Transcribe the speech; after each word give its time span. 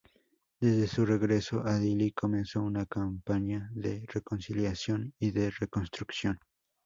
Desde 0.59 0.87
su 0.87 1.05
regreso 1.05 1.61
a 1.63 1.77
Dili, 1.77 2.11
comenzó 2.11 2.63
una 2.63 2.87
campaña 2.87 3.69
de 3.71 4.03
reconciliación 4.11 5.13
y 5.19 5.29
de 5.29 5.51
reconstrucción. 5.51 6.39